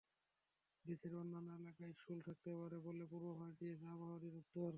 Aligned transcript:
দেশের 0.85 1.13
অন্যান্য 1.15 1.49
এলাকা 1.59 1.83
শুষ্ক 1.89 2.07
থাকতে 2.27 2.49
পারে 2.53 2.77
বলে 2.85 3.03
পূর্বাভাস 3.11 3.51
দিয়েছে 3.59 3.85
আবহাওয়া 3.87 4.17
অধিদপ্তর। 4.17 4.69